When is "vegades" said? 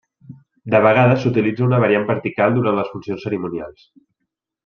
0.85-1.19